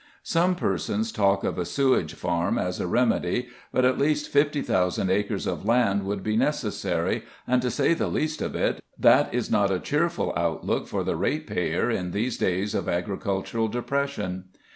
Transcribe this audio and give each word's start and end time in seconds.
Some 0.23 0.55
persons 0.55 1.11
talk 1.11 1.43
of 1.43 1.59
a 1.59 1.63
sewage 1.63 2.15
farm 2.15 2.57
as 2.57 2.79
a 2.79 2.87
remedy, 2.87 3.49
but 3.71 3.85
at 3.85 3.99
least 3.99 4.29
50,000 4.31 5.11
acres 5.11 5.45
of 5.45 5.63
land 5.63 6.05
would 6.07 6.23
be 6.23 6.35
necessary, 6.35 7.23
and, 7.45 7.61
to 7.61 7.69
say 7.69 7.93
the 7.93 8.07
least 8.07 8.41
of 8.41 8.55
it, 8.55 8.83
that 8.97 9.31
is 9.31 9.51
not 9.51 9.69
a 9.69 9.77
cheerful 9.79 10.33
outlook 10.35 10.87
for 10.87 11.03
the 11.03 11.15
ratepayer 11.15 11.91
in 11.91 12.13
these 12.13 12.37
days 12.39 12.73
of 12.73 12.89
agricultural 12.89 13.67
depression. 13.67 14.45